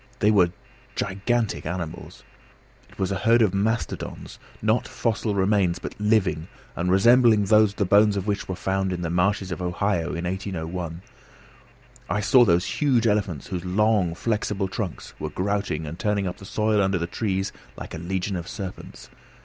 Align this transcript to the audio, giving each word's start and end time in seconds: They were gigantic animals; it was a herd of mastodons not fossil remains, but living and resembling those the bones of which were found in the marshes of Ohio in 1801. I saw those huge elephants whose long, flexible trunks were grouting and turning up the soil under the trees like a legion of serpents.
They 0.17 0.31
were 0.31 0.49
gigantic 0.95 1.63
animals; 1.67 2.23
it 2.89 2.97
was 2.97 3.11
a 3.11 3.19
herd 3.19 3.43
of 3.43 3.53
mastodons 3.53 4.39
not 4.59 4.87
fossil 4.87 5.35
remains, 5.35 5.77
but 5.77 5.93
living 6.01 6.47
and 6.75 6.89
resembling 6.91 7.43
those 7.45 7.75
the 7.75 7.85
bones 7.85 8.17
of 8.17 8.25
which 8.25 8.47
were 8.47 8.55
found 8.55 8.91
in 8.93 9.03
the 9.03 9.11
marshes 9.11 9.51
of 9.51 9.61
Ohio 9.61 10.15
in 10.15 10.23
1801. 10.25 11.03
I 12.09 12.19
saw 12.19 12.43
those 12.43 12.65
huge 12.65 13.05
elephants 13.05 13.45
whose 13.45 13.63
long, 13.63 14.15
flexible 14.15 14.67
trunks 14.67 15.13
were 15.19 15.29
grouting 15.29 15.85
and 15.85 15.99
turning 15.99 16.25
up 16.25 16.37
the 16.37 16.45
soil 16.45 16.81
under 16.81 16.97
the 16.97 17.05
trees 17.05 17.51
like 17.77 17.93
a 17.93 17.99
legion 17.99 18.35
of 18.35 18.47
serpents. 18.47 19.11